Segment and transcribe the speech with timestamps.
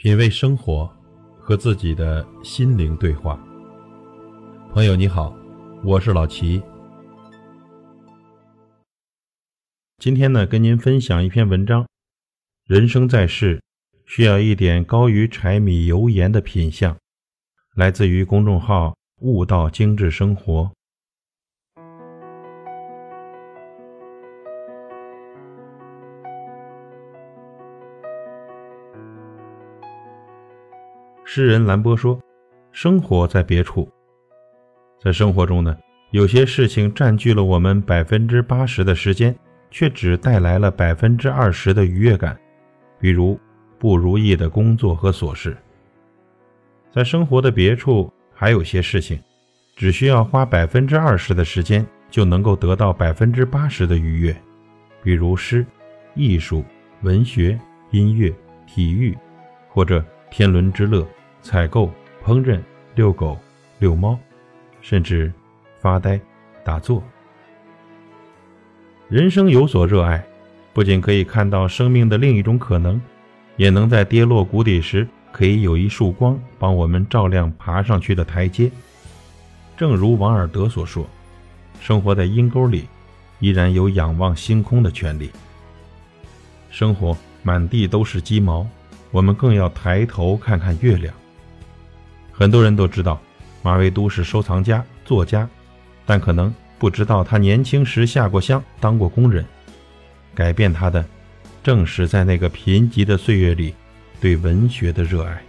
[0.00, 0.88] 品味生活，
[1.40, 3.36] 和自己的心灵对话。
[4.72, 5.36] 朋友你好，
[5.82, 6.62] 我是老齐。
[9.98, 11.84] 今天呢，跟您分享一篇文章：
[12.64, 13.60] 人生在世，
[14.06, 16.96] 需要一点高于柴米油盐的品相。
[17.74, 20.70] 来自于公众号“悟道精致生活”。
[31.30, 32.18] 诗人兰波说
[32.72, 33.86] ：“生活在别处，
[34.98, 35.76] 在生活中呢，
[36.10, 39.36] 有些事情占据了我们百分之八十的时间，
[39.70, 42.34] 却只带来了百分之二十的愉悦感。
[42.98, 43.38] 比如
[43.78, 45.54] 不如意的工作和琐事。
[46.90, 49.20] 在生活的别处，还有些事情，
[49.76, 54.34] 只需要花百分之二十的时间，就能够得到百分之八十的愉悦。
[55.02, 55.64] 比如诗、
[56.14, 56.64] 艺术、
[57.02, 58.34] 文学、音乐、
[58.66, 59.14] 体育，
[59.68, 61.06] 或者天伦之乐。”
[61.48, 61.90] 采购、
[62.22, 62.60] 烹饪、
[62.94, 63.34] 遛狗、
[63.78, 64.18] 遛猫，
[64.82, 65.32] 甚至
[65.80, 66.20] 发呆、
[66.62, 67.02] 打坐。
[69.08, 70.22] 人生有所热爱，
[70.74, 73.00] 不仅可以看到生命的另一种可能，
[73.56, 78.70] 也能在跌落谷底时，可以有一束光帮我们照亮爬上去的台阶。
[79.74, 81.06] 正如王尔德所说
[81.80, 82.86] ：“生活在阴沟里，
[83.38, 85.30] 依然有仰望星空的权利。”
[86.68, 88.66] 生活满地都是鸡毛，
[89.10, 91.14] 我们更要抬头看看月亮。
[92.38, 93.20] 很多人都知道
[93.62, 95.48] 马未都是收藏家、作家，
[96.06, 99.44] 但可能不知道他年轻时下过乡、当过工人。
[100.36, 101.04] 改变他的，
[101.64, 103.74] 正是在那个贫瘠的岁月里
[104.20, 105.42] 对文学的热爱。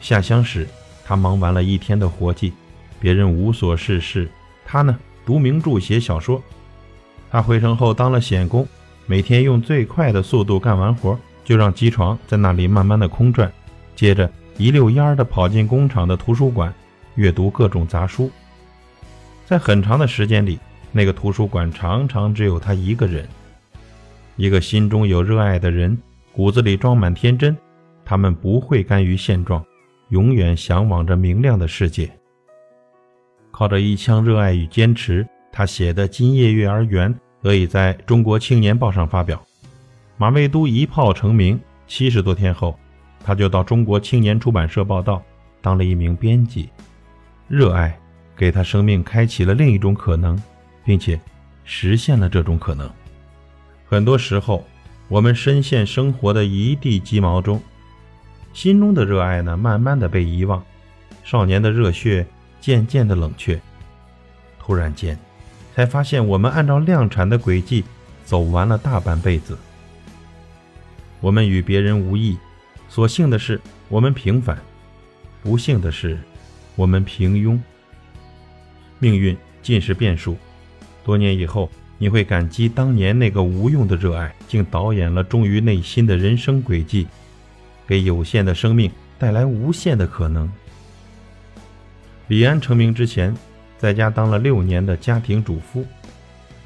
[0.00, 0.66] 下乡时，
[1.04, 2.52] 他忙完了一天的活计，
[2.98, 4.28] 别人无所事事，
[4.64, 6.42] 他呢读名著、写小说。
[7.30, 8.66] 他回城后当了铣工，
[9.06, 13.48] 每天用最快的速度干完活，就让机床在那里慢慢的空转，
[13.94, 14.28] 接着。
[14.58, 16.74] 一溜烟儿地跑进工厂的图书馆，
[17.14, 18.28] 阅读各种杂书。
[19.46, 20.58] 在很长的时间里，
[20.90, 23.26] 那个图书馆常常只有他一个人。
[24.34, 25.96] 一个心中有热爱的人，
[26.32, 27.56] 骨子里装满天真。
[28.04, 29.64] 他们不会甘于现状，
[30.08, 32.10] 永远向往着明亮的世界。
[33.52, 39.40] 靠着一腔热爱与坚持，他写的《今夜月儿圆》得以在中国青年报上发表。
[40.16, 42.76] 马未都一炮成名，七十多天后。
[43.24, 45.22] 他就到中国青年出版社报道，
[45.60, 46.68] 当了一名编辑。
[47.46, 47.98] 热爱
[48.36, 50.40] 给他生命开启了另一种可能，
[50.84, 51.18] 并且
[51.64, 52.90] 实现了这种可能。
[53.86, 54.64] 很多时候，
[55.08, 57.60] 我们深陷生活的一地鸡毛中，
[58.52, 60.62] 心中的热爱呢，慢慢的被遗忘，
[61.24, 62.26] 少年的热血
[62.60, 63.58] 渐渐的冷却。
[64.58, 65.18] 突然间，
[65.74, 67.82] 才发现我们按照量产的轨迹
[68.24, 69.56] 走完了大半辈子，
[71.20, 72.36] 我们与别人无异。
[72.88, 74.56] 所幸的是，我们平凡；
[75.42, 76.18] 不幸的是，
[76.74, 77.58] 我们平庸。
[78.98, 80.36] 命运尽是变数。
[81.04, 87.06] 多年以后，你会感激当年那个无用的热爱，竟导演了忠于内心的人生轨迹，
[87.86, 90.50] 给有限的生命带来无限的可能。
[92.26, 93.34] 李安成名之前，
[93.78, 95.84] 在家当了六年的家庭主妇。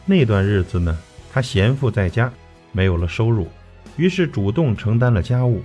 [0.05, 0.99] 那段日子呢，
[1.32, 2.32] 他闲赋在家，
[2.72, 3.49] 没有了收入，
[3.97, 5.61] 于是主动承担了家务。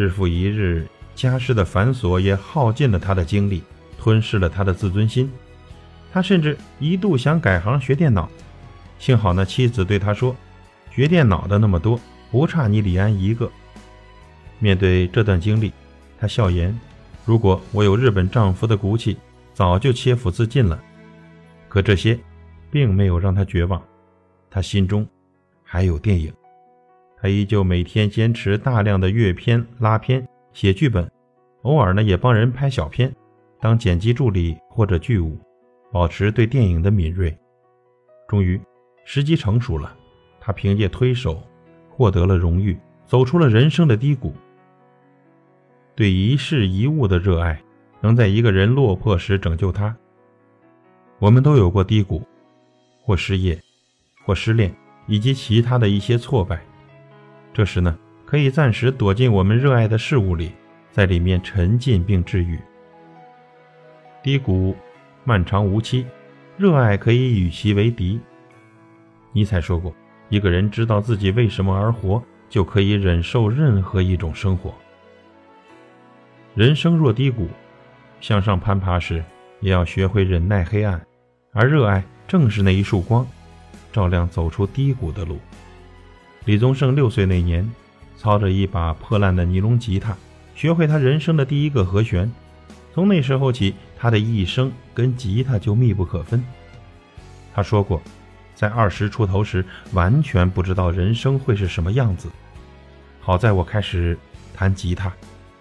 [0.00, 3.62] 日复一日，家事的繁琐也耗尽了他的精力，
[3.98, 5.30] 吞噬了他的自尊心。
[6.10, 8.26] 他甚至一度想改行学电脑，
[8.98, 10.34] 幸好那妻子对他说
[10.90, 12.00] ：“学电脑的那么多，
[12.30, 13.50] 不差你李安一个。”
[14.58, 15.70] 面对这段经历，
[16.18, 16.74] 他笑言
[17.26, 19.18] ：“如果我有日本丈夫的骨气，
[19.52, 20.82] 早就切腹自尽了。”
[21.68, 22.18] 可这些，
[22.70, 23.82] 并没有让他绝望，
[24.50, 25.06] 他心中
[25.62, 26.32] 还有电影。
[27.20, 31.10] 他依旧每天坚持大量的阅片、拉片、写剧本，
[31.62, 33.14] 偶尔呢也帮人拍小片，
[33.60, 35.38] 当剪辑助理或者剧务，
[35.92, 37.36] 保持对电影的敏锐。
[38.26, 38.58] 终于，
[39.04, 39.94] 时机成熟了，
[40.40, 41.42] 他凭借推手
[41.90, 44.32] 获得了荣誉，走出了人生的低谷。
[45.94, 47.62] 对一事一物的热爱，
[48.00, 49.94] 能在一个人落魄时拯救他。
[51.18, 52.22] 我们都有过低谷，
[53.02, 53.60] 或失业，
[54.24, 54.74] 或失恋，
[55.06, 56.64] 以及其他的一些挫败。
[57.52, 60.52] 这时呢，可以暂时躲进我们热爱的事物里，
[60.92, 62.58] 在里面沉浸并治愈。
[64.22, 64.76] 低谷
[65.24, 66.06] 漫长无期，
[66.56, 68.20] 热爱可以与其为敌。
[69.32, 69.94] 尼采说过
[70.28, 74.74] ：“一个人知道自己为什么而活，就可以忍受任何一种生活。”
[76.54, 77.48] 人生若低谷，
[78.20, 79.24] 向上攀爬时，
[79.60, 81.00] 也要学会忍耐黑暗，
[81.52, 83.26] 而热爱正是那一束光，
[83.92, 85.38] 照亮走出低谷的路。
[86.46, 87.70] 李宗盛六岁那年，
[88.16, 90.16] 操着一把破烂的尼龙吉他，
[90.54, 92.30] 学会他人生的第一个和弦。
[92.94, 96.42] 从那时候起，他的一生跟吉他就密不可分。
[97.54, 98.00] 他说过，
[98.54, 102.28] 在二十出头时，完全不知道人生会是什么样子。
[103.20, 104.18] 好在我开始
[104.54, 105.12] 弹吉他，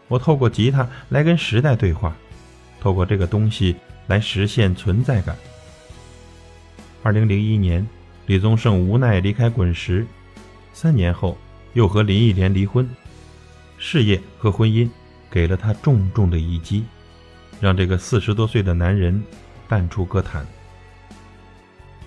[0.07, 2.15] 我透过吉他来跟时代对话，
[2.79, 3.75] 透过这个东西
[4.07, 5.35] 来实现存在感。
[7.03, 7.85] 二零零一年，
[8.25, 10.05] 李宗盛无奈离开滚石，
[10.73, 11.37] 三年后
[11.73, 12.89] 又和林忆莲离婚，
[13.77, 14.89] 事业和婚姻
[15.29, 16.85] 给了他重重的一击。
[17.61, 19.21] 让这个四十多岁的男人
[19.67, 20.45] 淡出歌坛。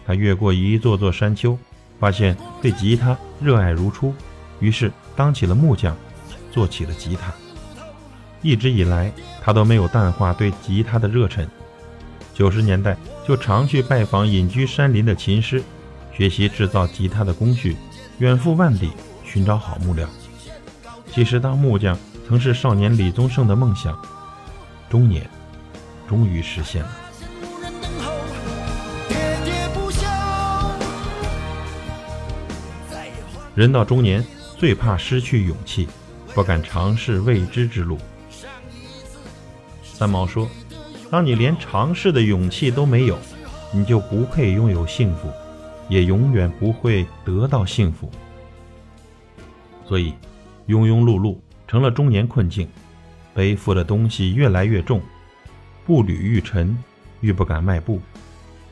[0.06, 1.59] 他越过一座座山丘，
[2.00, 4.14] 发现对吉他热爱如初，
[4.61, 5.94] 于是当起了木匠，
[6.50, 7.31] 做起了吉他。
[8.41, 9.12] 一直以来，
[9.43, 11.47] 他都没有淡化对吉他的热忱。
[12.32, 12.97] 九十年代
[13.29, 15.62] 就常去拜访隐居山林的琴师，
[16.15, 17.76] 学习制造吉他的工序，
[18.19, 18.93] 远赴万里
[19.25, 20.09] 寻找好木料。
[21.12, 23.97] 其实当木匠曾是少年李宗盛的梦想，
[24.88, 25.29] 中年。
[26.09, 26.91] 终于实现了。
[33.55, 34.23] 人到中年，
[34.58, 35.88] 最怕失去勇气，
[36.35, 37.97] 不敢尝试未知之路。
[39.82, 40.47] 三毛说
[41.11, 43.19] ：“当你连尝试的勇气都没有，
[43.73, 45.32] 你就不配拥有幸福，
[45.93, 48.11] 也永远不会得到幸福。
[49.85, 50.15] 所以，
[50.67, 51.37] 庸庸碌碌
[51.69, 52.67] 成了中年困境，
[53.35, 55.03] 背负的东西越来越重。”
[55.85, 56.75] 步履愈沉，
[57.21, 57.99] 愈不敢迈步；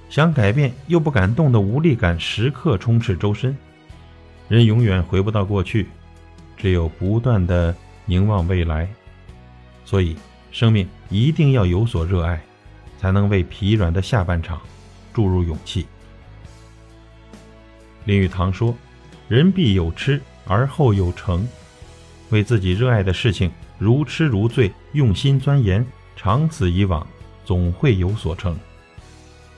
[0.09, 3.55] 想改变又不敢动的无力感时刻充斥周身。
[4.49, 5.89] 人永远回不到过去，
[6.57, 7.77] 只有不断的
[8.07, 8.89] 凝望未来。
[9.85, 10.17] 所以，
[10.53, 12.41] 生命一定要有所热爱，
[12.99, 14.59] 才能为疲软的下半场
[15.13, 15.87] 注入勇气。
[18.05, 18.75] 林语堂说
[19.29, 21.47] ：“人必有痴，而后有成。
[22.31, 25.85] 为自己热爱的事情如痴如醉，用心钻研。”
[26.17, 27.07] 长此以往，
[27.47, 28.55] 总会有所成。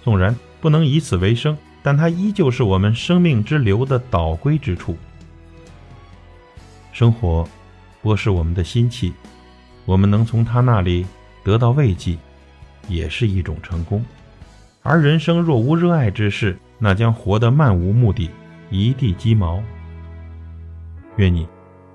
[0.04, 4.96] 纵然不能以此为生，但它依旧是我们生命之流的导归之处。
[6.92, 7.48] 生活
[8.00, 9.12] 剥蚀我们的心气，
[9.84, 11.04] 我们能从他那里
[11.42, 12.16] 得到慰藉，
[12.86, 14.04] 也是一种成功。
[14.82, 18.28] 而人生若无热爱之事，那将活得漫无目的，
[18.68, 19.62] 一地鸡毛。
[21.14, 21.46] 愿你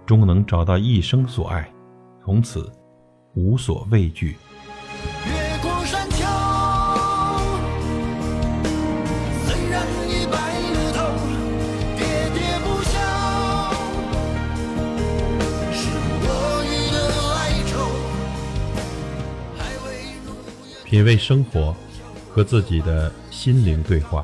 [0.05, 1.69] 终能找到一生所爱，
[2.23, 2.71] 从此
[3.33, 4.37] 无所畏惧。
[20.85, 21.75] 品味生活，
[22.31, 24.23] 和自己的心灵对话。